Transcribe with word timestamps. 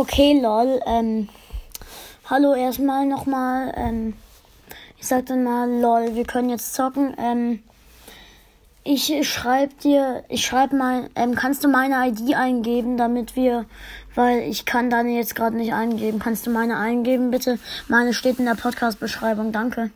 Okay, 0.00 0.40
lol. 0.40 0.80
Ähm, 0.86 1.28
hallo 2.30 2.54
erstmal 2.54 3.04
nochmal. 3.04 3.74
Ähm, 3.76 4.14
ich 4.96 5.08
sag 5.08 5.26
dann 5.26 5.42
mal, 5.42 5.68
lol, 5.68 6.14
wir 6.14 6.22
können 6.22 6.50
jetzt 6.50 6.72
zocken. 6.72 7.16
Ähm, 7.18 7.64
ich 8.84 9.12
schreib 9.28 9.76
dir, 9.80 10.22
ich 10.28 10.46
schreib 10.46 10.72
mal, 10.72 11.10
ähm, 11.16 11.34
kannst 11.34 11.64
du 11.64 11.68
meine 11.68 11.96
ID 12.06 12.36
eingeben, 12.36 12.96
damit 12.96 13.34
wir, 13.34 13.64
weil 14.14 14.42
ich 14.42 14.66
kann 14.66 14.88
deine 14.88 15.16
jetzt 15.16 15.34
gerade 15.34 15.56
nicht 15.56 15.74
eingeben. 15.74 16.20
Kannst 16.20 16.46
du 16.46 16.52
meine 16.52 16.76
eingeben, 16.76 17.32
bitte? 17.32 17.58
Meine 17.88 18.14
steht 18.14 18.38
in 18.38 18.44
der 18.44 18.54
Podcast-Beschreibung, 18.54 19.50
danke. 19.50 19.90